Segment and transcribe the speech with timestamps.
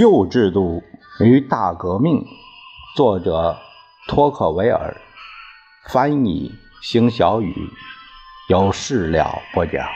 [0.00, 0.82] 旧制度
[1.22, 2.24] 与大革命，
[2.96, 3.54] 作者
[4.08, 4.96] 托克维尔，
[5.90, 6.50] 翻译
[6.80, 7.54] 邢小雨，
[8.48, 9.86] 由事了播讲。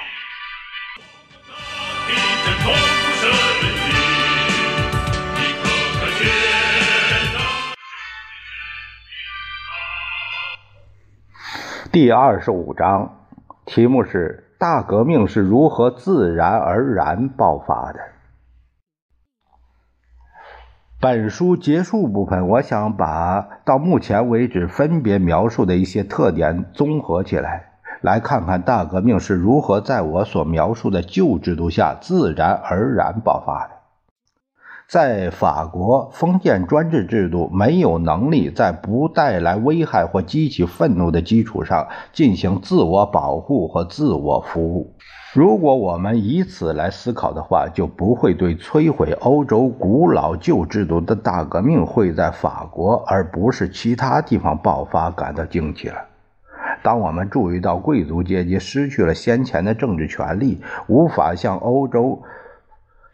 [11.90, 13.26] 第二十五章，
[13.64, 18.00] 题目是“大革命是如何自然而然爆发的”。
[21.04, 27.66] 本书结束部分，我想把到目前为止分别描述的一些特点综合起来，
[28.00, 33.73] 来看看大革命是如何在我所描述的旧制度下自然而然爆发的。
[34.88, 44.94] 在法国，封建专制制度没有能力在不带来危害或激起愤怒的基础上进行自我保护和自我服务。
[45.34, 55.96] 如果我们以此来思考的话，就不会对摧毁欧洲古老旧制度的大革命会在法国而不是其他地方爆发感到惊奇了。
[56.82, 62.22] 当我们注意到贵族阶级失去了先前的政治权利，无法向欧洲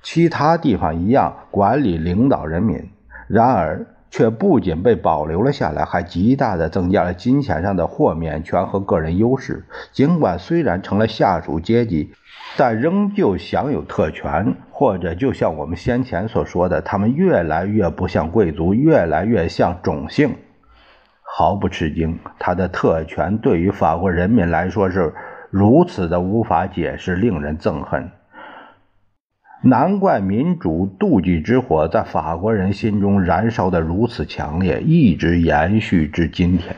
[0.02, 2.90] 其他地方一样管理领导人民，
[3.28, 3.86] 然而。
[4.12, 9.64] 却不仅被保留了下来，还极大地增加了金钱上的豁免权和个人优势。
[9.92, 12.12] 尽管虽然成了下属阶级，
[12.56, 20.34] 但仍旧享有特权，或者就像我们先前所说的，他们越来越不像贵族，越来越像种姓。
[21.22, 25.14] 毫不吃惊，他的特权对于法国人民来说是
[25.50, 28.10] 如此的无法解释，令人憎恨。
[29.62, 36.74] 难怪民主妒忌之火在法国人心中燃烧的如此强烈，一直延续至今天。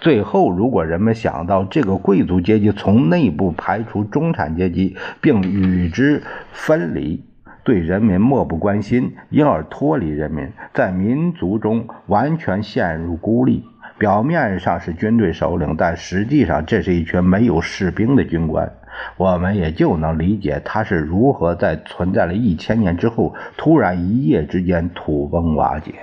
[0.00, 6.22] 最后，如果人们想到这个贵族阶级从内部排除中产阶级，并与之
[6.52, 7.22] 分离，
[7.62, 13.64] 对人民漠不关心，因而脱离人民，在民族中完全陷入孤立，
[14.02, 18.68] 表面上是军队首领，但实际上这是一群没有士兵的军官。
[19.16, 25.94] 我们也就能理解他是如何在存在了一千年之后，突然一夜之间土崩瓦解。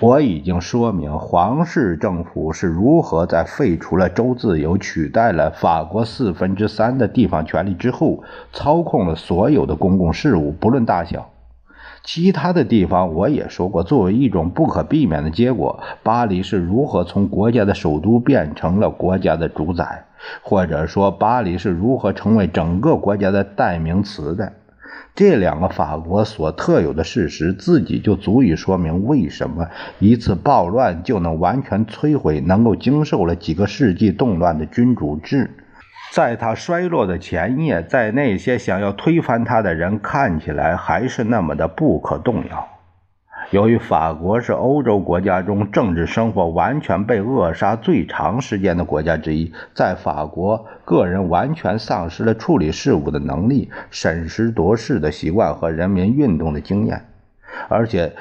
[0.00, 8.22] 我已经说明皇室政府是如何在废除了州自由、取代了法国四分之三的地方权力之后，
[8.52, 11.30] 操控了所有的公共事务，不论大小。
[12.06, 20.04] 其他的地方我也说过，作为一种不可避免的结果，巴黎是如何从国家的首都变成了国家的主宰。
[20.40, 24.52] 或者说，巴黎是如何成为整个国家的代名词的？
[25.16, 29.68] 这两个法国所特有的事实，自己就足以说明为什么
[29.98, 35.50] 一次暴乱就能完全摧毁能够经受了几个世纪动乱的君主制。
[36.16, 42.66] 在他衰落的前夜，在那些想要推翻他的人看起来，还是那么的不可动摇。
[43.50, 57.04] 由于法国是欧洲国家中政治生活完全被扼杀最长时间的国家之一，在法国，个人完全丧失了处理事务的能力、审时度势的习惯和人民运动的经验，
[57.68, 58.12] 而且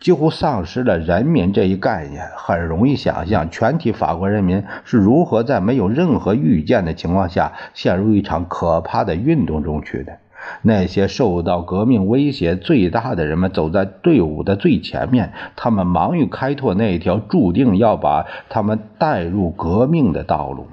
[0.00, 2.26] 几乎丧失了人民这一概念。
[2.36, 10.18] 很容易想象，全体法国人民是如何在没有任何预见的情况下陷入一场可怕的运动中去的。
[10.62, 20.68] 那些受到革命威胁最大的人们走在队伍的最前面，他们忙于开拓那条注定要把他们带入革命的道路。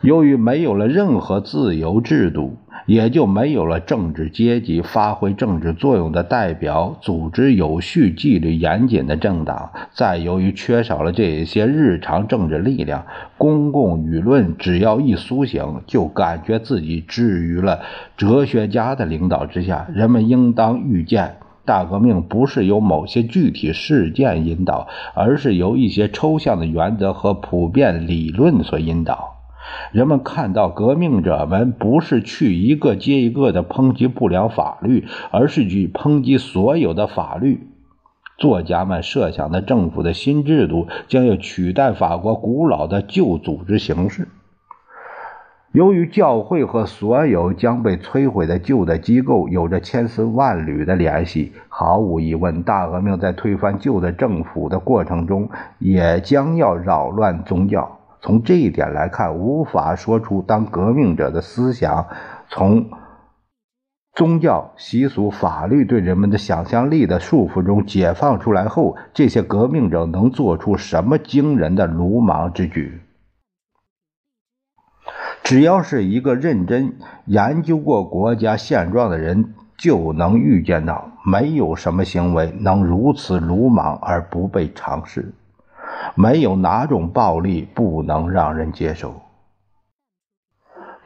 [0.00, 2.56] 由于没有了任何自由制度。
[2.86, 9.70] 也就没有了政治阶级发挥政治作用的代表，组织有序、纪律严谨的政党。
[9.92, 13.04] 再由于缺少了这些日常政治力量，
[13.38, 17.80] 公共舆论只要一苏醒，就感觉自己置于了
[18.16, 19.86] 哲学家的领导之下。
[19.94, 29.29] 人们应当预见，大革命不是由某些具体事件引导，而是由一些抽象的原则和普遍理论所引导。
[29.92, 37.66] 人们看到革命者们不是去一个接一个的抨击不良法律，而是去抨击所有的法律。
[38.38, 44.28] 作家们设想的政府的新制度将要取代法国古老的旧组织形式。
[45.72, 57.99] 由于教会和所有将被摧毁的旧的机构有着千丝万缕的联系，毫无疑问，大革命在推翻旧的政府的过程中也将要扰乱宗教。
[58.20, 62.06] 从这一点来看，无法说出当革命者的思想
[62.48, 62.90] 从
[64.14, 73.00] 宗教、习俗、法律对人们的想象力的束缚中解放出来后，这些革命者能做出什么惊人的鲁莽之举。
[75.42, 76.96] 只要是一个认真
[77.26, 79.54] 研究过国家现状的人。
[79.82, 85.32] 就能预见到，没有什么行为能如此鲁莽而不被尝试，
[86.14, 89.14] 没有哪种暴力不能让人接受。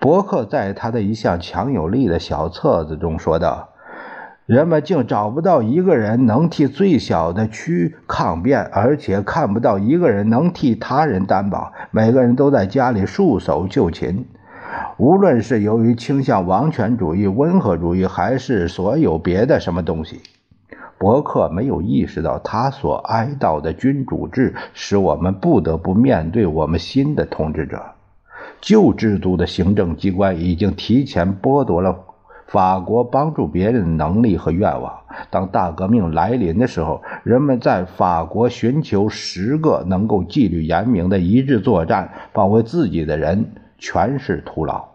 [0.01, 3.71] 伯克在他的一项强有力的小册子中说道。
[4.47, 11.73] 人们竟找不到一个人能替最小的区抗辩，而且看不到一个人能替他人担保。
[11.91, 14.27] 每个人都在家里束手就擒，
[14.99, 20.21] 无论是由于倾向王权主义、温和主义，还是所有别的什么东西。
[21.05, 27.79] 伯克没有意识到，他所哀悼的君主制使我们不得不面对我们新的统治者。
[28.63, 31.95] 旧制度的行政机关已经提前剥夺了。
[32.47, 34.95] 法国帮助别人的能力和愿望。
[35.29, 44.94] 当大革命来临的时候，人们在法国寻求十个能够纪律严明的一致作战保卫自己的人，全是徒劳。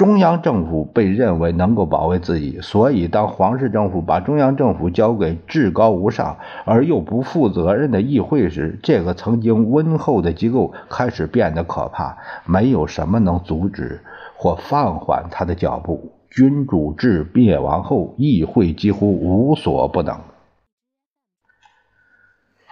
[0.00, 12.16] 中央政府被认为能够保卫自己，所以当皇室政府把中央政府交给至高无上而又不负责任的议会时，这个曾经温厚的机构开始变得可怕。
[12.46, 14.00] 没有什么能阻止。
[14.36, 16.12] 或放缓他的脚步。
[16.30, 20.16] 君主制灭亡后，议会几乎无所不能。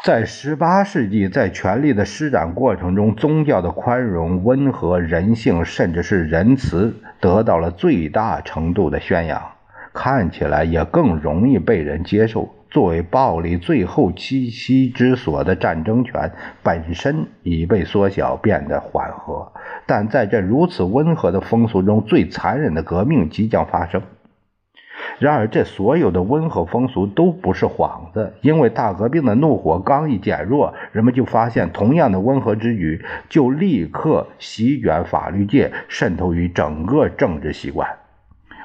[0.04, 9.42] 在十八世纪，在权力的施展过程中，宗教的宽容、温和、人性，甚至是仁慈，得到了最大程度的宣扬，
[9.92, 12.54] 看起来也更容易被人接受。
[12.70, 16.30] 作为暴力最后栖息之所的战争权
[16.62, 19.52] 本身已被缩小，变得缓和。
[19.86, 24.00] 但在这如此温和的风俗中，最残忍的革命即将发生。
[25.18, 37.88] 然而，这所有的温和风俗都不是幌子，因为大革命的怒火刚一减弱，人们就发现同样的温和之举就立刻席卷法律界，渗透于整个政治习惯。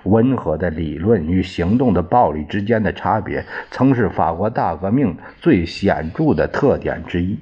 [0.04, 7.40] 温和的理论与行动的暴力之间的差别，曾是法国大革命最显著的特点之一。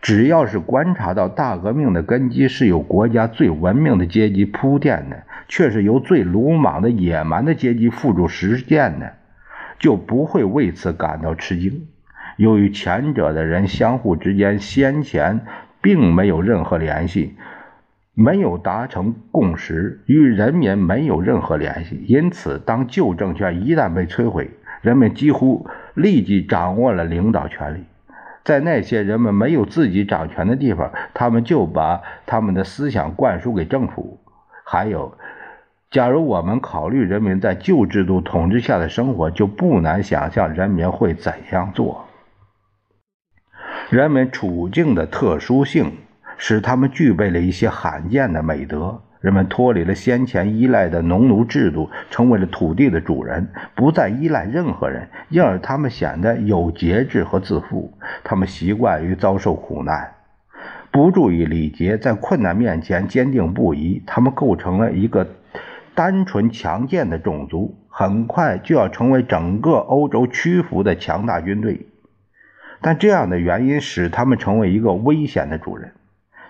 [0.00, 9.12] 只要是观察到大革命的根基是由国家最文明的阶级铺垫的，却是由最鲁莽的野蛮的阶级付诸实践的，
[9.78, 11.86] 就不会为此感到吃惊。
[12.36, 15.40] 由于前者的人相互之间先前
[15.82, 17.36] 并没有任何联系。
[18.12, 22.04] 没有达成共识，与人民没有任何联系。
[22.06, 24.50] 因此，当旧政权一旦被摧毁，
[24.82, 27.84] 人们几乎立即掌握了领导权力。
[28.44, 34.20] 在那些人们没有自己掌权的地方，他们就把他们的思想灌输给政府。
[34.64, 35.16] 还有，
[35.90, 42.06] 假如我们考虑人民在旧制度统治下的生活，就不难想象人民会怎样做。
[43.90, 45.92] 人们处境的特殊性。
[46.42, 49.02] 使他们具备了一些罕见的美德。
[49.20, 57.92] 人们脱离了先前依赖的农奴制度，成为了土地的主人，不再依赖任何人，因而他们显得有节制和自负。
[58.24, 60.12] 他们习惯于遭受苦难，
[60.90, 64.02] 不注意礼节，在困难面前坚定不移。
[64.06, 65.28] 他们构成了一个
[65.94, 71.86] 单纯强健的种族，很快就要成为整个欧洲屈服的强大军队。
[72.80, 75.92] 但这样的原因使他们成为一个危险的主人。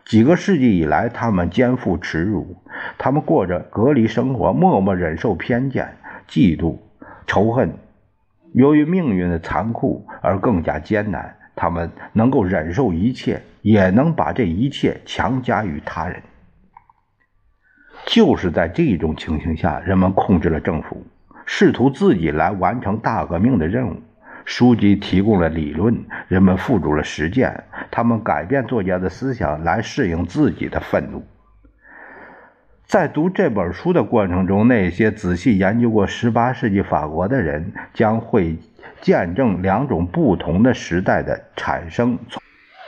[0.04, 2.56] 几个世纪以来，他们肩负耻辱，
[2.98, 5.96] 他们过着隔离生活，默默忍受偏见、
[6.28, 6.78] 嫉妒、
[7.26, 7.72] 仇恨。
[8.52, 16.20] 由于命运的残酷而更加艰难，他们能够忍受一切，也能把这一切强加于他人。
[18.06, 21.06] 就是在这种情形下，人们控制了政府，
[21.46, 23.96] 试图自己来完成大革命的任务。
[24.46, 27.62] 书籍提供了理论，人们付诸了实践。
[27.90, 31.24] 他们改变作家的思想来适应自己的愤怒。
[32.86, 38.56] 在读这本书的过程中，那些仔细研究过18世纪法国的人将会
[39.00, 42.40] 见证两种不同的时代的产生，从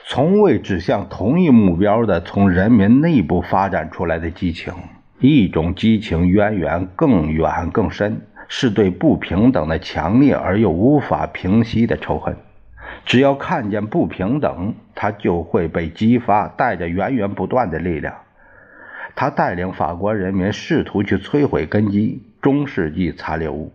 [0.04, 4.74] 从未指向同一目标的从人民内部发展出来的激情。
[5.20, 8.20] 一种激情渊源更远更深。
[8.54, 12.36] 是对不平等的强烈而又无法平息的仇恨。
[13.04, 18.14] 只要看见不平等，他就会被激发，带着源源不断的力量。
[19.14, 23.72] 他带领法国人民试图去摧毁根基中世纪残留物。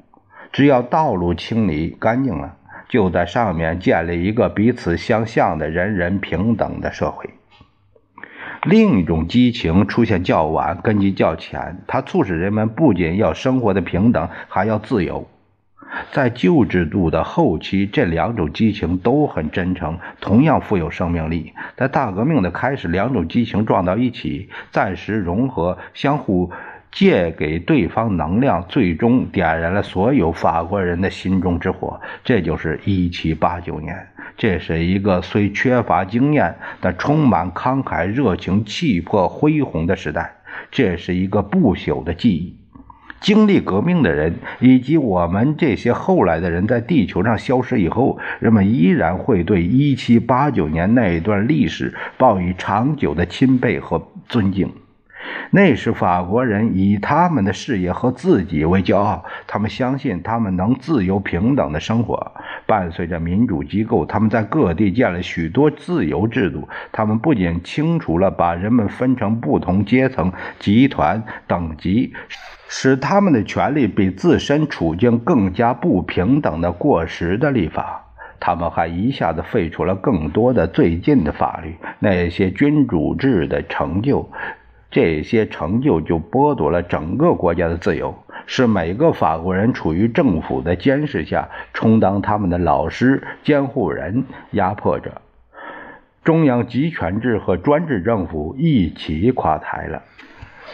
[0.51, 2.55] 只要道路清理干净了，
[2.89, 7.29] 就在上面建立一个彼此相像的人人平等的社会。
[8.63, 11.83] 另一种激情出现较晚，根基较浅。
[11.85, 15.27] 它促使人们不仅要生活的平等，还要自由。
[16.11, 21.53] 在旧制度的后期，这两种激情都很真诚，同样富有生命力。
[21.75, 26.51] 在大革命的开始，两种激情撞到一起，暂时融合，相互
[26.91, 31.99] 借给对方能量，最终点燃了所有法国人的心中之火。
[32.23, 40.33] 这就是一七八九年，这是一个虽缺乏经验，但充满慷慨、热情、气魄、恢宏的时代。
[40.71, 42.57] 这是一个不朽的记忆。
[43.19, 54.71] 经历革命的人，以及我们这些后来的人，在地球上消失以后，人们依然会对一七八九年那一段历史报以长久的钦佩和尊敬。
[55.49, 62.33] 那时，法国人以他们的事业和自己为骄傲，他们相信他们能自由平等的生活。
[62.67, 66.67] 伴随着民主机构，他们在各地建了许多自由制度。
[66.91, 72.13] 他们不仅清除了把人们分成不同阶层、集团、等级。
[72.69, 78.03] 使他们的权利比自身处境更加不平等的过时的立法，
[78.41, 81.77] 他们还一下子废除了更多的最近的法律。
[81.99, 84.29] 那些君主制的成就，
[84.89, 88.15] 这些成就就剥夺了整个国家的自由，
[88.45, 95.21] 使每个法国人处于政府的监视下，充当他们的老师、监护人，压迫着
[96.23, 100.01] 中央集权制和专制政府一起垮台了。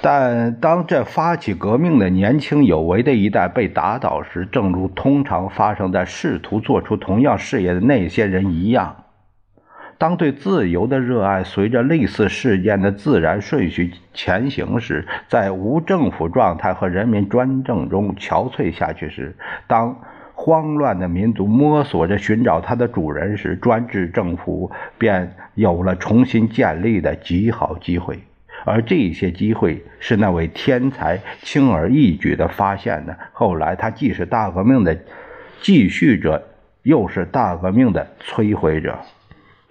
[0.01, 9.03] 但当这发起革命的年轻有为的一代被打倒时，正如通常发生在试图做出同样事业的那些人一样，
[10.04, 19.34] 当对自由的热爱随着类似事件的自然顺序前行时，在无政府状态和人民专政中憔悴下去时，
[19.66, 19.98] 当
[20.34, 28.20] 慌乱的民族摸索着寻找它的主人时，专制政府便有了重新建立的极好机会。
[28.66, 33.18] 而这些机会是那位天才轻而易举地发现的。
[33.32, 34.98] 后来，他既是大革命的
[35.62, 36.44] 继续者，
[36.82, 39.00] 又是大革命的摧毁者。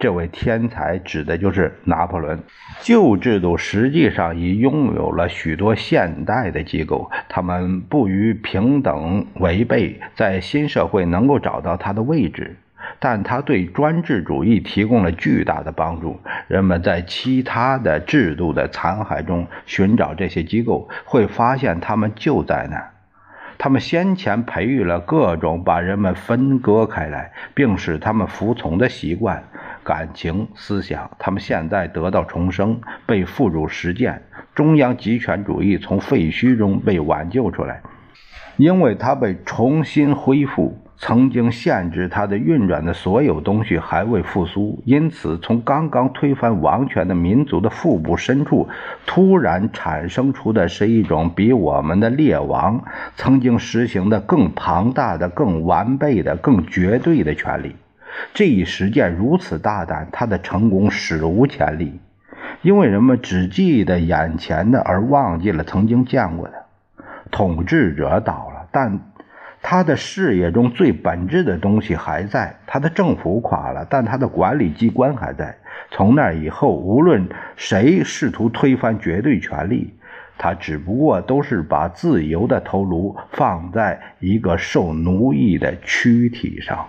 [0.02, 2.40] 这位天才指的就是拿破仑。
[2.80, 12.56] 旧制度实际上已拥有了许多现代的机构，他们不与平等违背，在新社会能够找到它的位置。
[12.98, 16.18] 但他对专制主义提供了巨大的帮助。
[16.48, 22.90] 人们在其他的制度的残骸中寻找这些机构，会发现他们就在那儿。
[23.56, 29.44] 他们先前培育了各种把人们分割开来，并使他们服从的习惯、
[29.84, 31.10] 感情、思想。
[31.18, 34.22] 他们现在得到重生，被付诸实践。
[34.54, 37.82] 中央集权主义从废墟中被挽救出来，
[38.56, 40.78] 因为它被重新恢复。
[40.98, 48.68] 曾经限制它的运转的所有东西还未复苏，因此从刚刚推翻王权的民族的腹部深处，
[49.04, 52.84] 突然产生出的是一种比我们的列王
[53.16, 57.74] 曾经实行的更庞大的、更完备的、更绝对的权利。
[58.34, 62.00] 这一实践如此大胆，他的成功史无前例，
[62.62, 66.54] 因为人们只记得眼前的，而忘记了曾经见过的。
[67.30, 69.00] 统治者倒了，但。
[69.64, 75.56] 他的事业中最本质的东西还在，他的政府垮了，但他的管理机关还在。
[75.92, 79.94] 从那以后，无论谁试图推翻绝对权力，
[80.36, 86.88] 他只不过都是把自由的头颅放在一个受奴役的躯体上。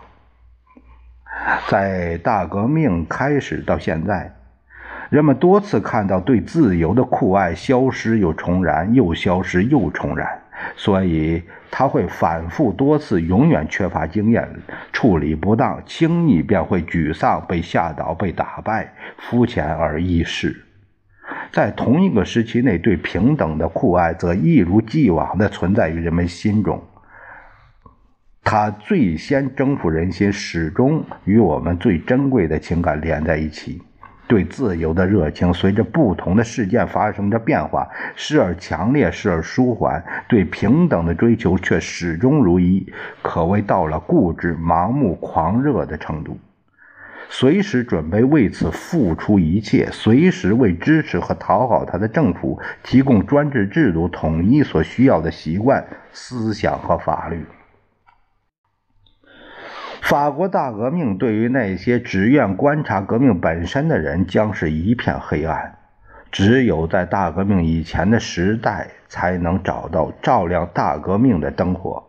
[1.68, 4.34] 在大革命开始到现在，
[5.10, 10.28] 人们多次看到对自由的酷爱消失又重燃，又消失又重燃，
[10.76, 11.44] 所以。
[11.76, 14.48] 他会反复多次，永远缺乏经验，
[14.92, 20.56] 处理不当，轻易便会沮丧、被吓倒、被打败，肤浅而易逝。
[21.52, 26.80] 在同一个时期内，对平等的酷爱则一如既往地存在于人们心中。
[28.44, 33.82] 他最先征服人心，始终与我们最珍贵的情感连在一起。
[34.28, 46.38] 对自由的热情随着不同的事件发生着变化，时而强烈，时而舒缓；对平等的追求却始终如一，可谓到了固执、盲目、狂热的程度。
[47.30, 57.44] 随时准备为此付出一切，随时为支持和讨好他的政府提供专制制度统一所需要的习惯、思想和法律。
[60.14, 65.74] 法国大革命对于那些只愿观察革命本身的人，将是一片黑暗。
[66.32, 72.04] 只有在大革命以前的时代，才能找到照亮大革命的灯火。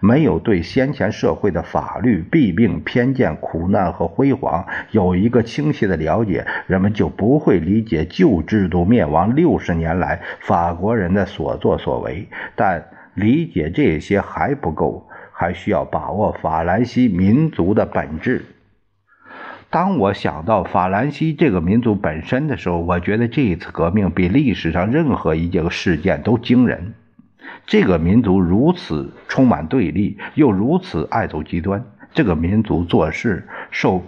[0.00, 12.28] 没有对先前社会的法律弊病、偏见、苦难和辉煌有一个清晰的了解，人们就不会理解旧制度灭亡六十年来法国人的所作所为。
[12.54, 12.84] 但
[13.14, 15.08] 理解这些还不够。
[15.38, 18.46] 还需要把握法兰西民族的本质。
[19.68, 26.94] 当我想到法兰西这个民族本身的时候，我觉得这一次革命比历史上任何一件事件都惊人。
[27.66, 31.84] 这个民族如此充满对立，又如此爱走极端。
[32.14, 34.02] 这个民族做事受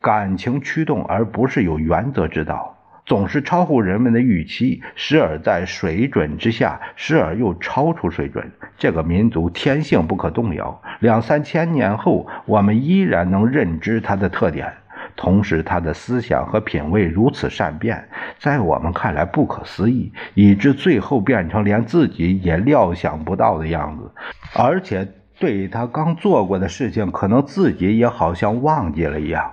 [0.00, 2.73] 感情驱动，而不是有原则之道，
[3.06, 8.50] 总是超乎人们的预期，时而在水准之下，时而又超出水准。
[8.78, 14.72] 这个民族天性不可动摇，两三千年后，我们依然能认知它的特点。
[15.16, 18.08] 同时，他的思想和品味如此善变，
[18.38, 24.10] 在我们看来不可思议，以致最后变成连自己也料想不到的样子。
[24.54, 25.06] 而且，
[25.38, 29.52] 对他刚做过的事情，可能自己也好像忘记了一样。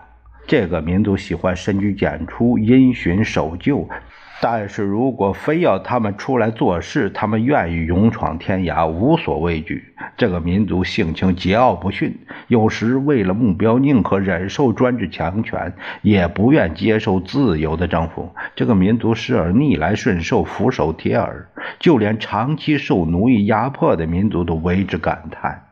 [0.52, 3.88] 这个民族喜欢深居简出、因循守旧。
[4.42, 9.82] 但是如果非要他们出来做事，他们愿意勇闯天涯，无所畏惧。
[10.18, 12.14] 这个民族性情桀骜不驯，
[12.50, 18.30] 有时为了目标，宁可忍受专制强权，也不愿接受自由的征服。
[18.54, 21.48] 这个民族时而逆来顺受，俯首帖耳，
[21.80, 25.64] 就连长期受奴役压迫的民族都为之感叹。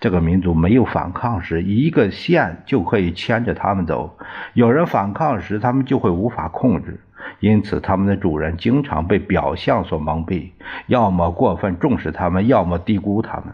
[0.00, 4.16] 这个民族没有反抗时，一个线就可以牵着他们走；
[4.54, 7.00] 有人反抗时，他们就会无法控制。
[7.40, 10.50] 因此，他们的主人经常被表象所蒙蔽，
[10.86, 13.46] 要么过分重视他们，要么低估他们。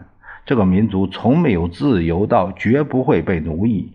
[0.45, 3.93] 这个民族从没有自由到绝不会被奴役，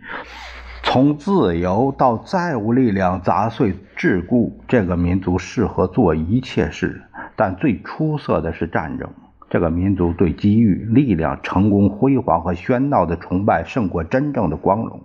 [0.83, 7.03] 从自由到再无力量砸碎桎梏，这个民族适合做一切事。
[7.37, 9.09] 但最出色的是战争。
[9.51, 15.01] 这个民族对机遇、力量、成功、辉煌和喧闹的崇拜胜过真正的光荣。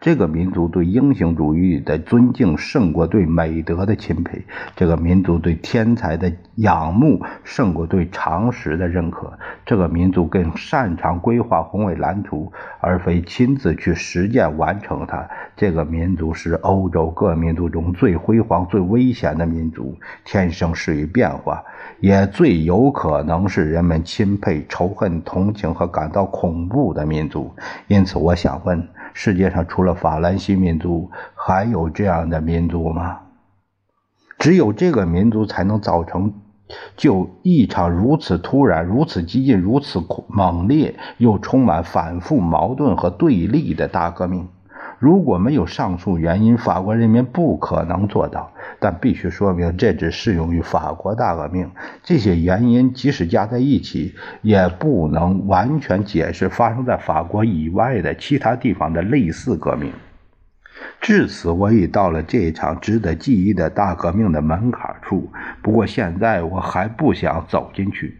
[0.00, 4.44] 这个民族对英雄主义的尊敬胜过对美德的钦佩，
[4.76, 9.36] 这个民族对天才的仰慕胜过对常识的认可。
[9.66, 15.28] 这个民族更擅长规划宏伟蓝图，而非亲自去实践完成它。
[15.56, 21.64] 这个民族是欧洲各民族中最辉煌、最危险的民族，天生适于变化，
[21.98, 27.52] 也最有可能是人们钦佩、仇恨、同情和感到恐怖的民族。
[27.88, 28.88] 因此，我想问。
[29.20, 33.18] 世界上除了法兰西民族，还有这样的民族吗？
[34.38, 36.34] 只有这个民族才能造成
[36.96, 44.46] 就一场如此突然、如此激进、如此猛烈又充满反复矛盾和对立的大革命。
[44.98, 48.52] 如果没有上述原因，法国人民不可能做到。
[48.80, 51.70] 但必须说明，这只适用于法国大革命。
[52.02, 59.92] 这些原因即使加在一起，也不能完全解释发生在法国以外的其他地方的类似革命。
[61.00, 65.30] 至此，我已到了这场值得记忆的大革命的门槛处。
[65.62, 68.16] 不过，现在我还不想走进去。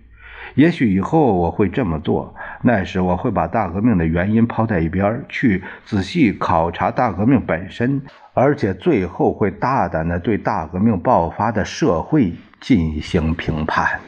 [0.55, 8.03] 也许以后我会这么做，那时我会把大革命的原因抛在一边，去仔细考察大革命本身，
[8.35, 14.01] 而且最后会大胆地对大革命爆发的社会进行评判。